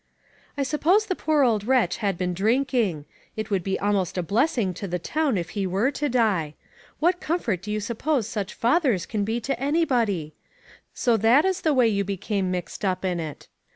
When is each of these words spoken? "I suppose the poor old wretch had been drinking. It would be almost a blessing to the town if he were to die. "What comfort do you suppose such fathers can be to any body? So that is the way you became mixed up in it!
"I 0.57 0.63
suppose 0.63 1.05
the 1.05 1.15
poor 1.15 1.43
old 1.43 1.63
wretch 1.63 1.97
had 1.97 2.17
been 2.17 2.33
drinking. 2.33 3.05
It 3.35 3.51
would 3.51 3.63
be 3.63 3.79
almost 3.79 4.17
a 4.17 4.23
blessing 4.23 4.73
to 4.73 4.87
the 4.87 4.97
town 4.97 5.37
if 5.37 5.51
he 5.51 5.67
were 5.67 5.91
to 5.91 6.09
die. 6.09 6.55
"What 6.99 7.21
comfort 7.21 7.61
do 7.61 7.71
you 7.71 7.79
suppose 7.79 8.25
such 8.27 8.55
fathers 8.55 9.05
can 9.05 9.23
be 9.23 9.39
to 9.41 9.59
any 9.59 9.85
body? 9.85 10.33
So 10.95 11.17
that 11.17 11.45
is 11.45 11.61
the 11.61 11.75
way 11.75 11.87
you 11.87 12.03
became 12.03 12.49
mixed 12.49 12.83
up 12.83 13.05
in 13.05 13.19
it! 13.19 13.47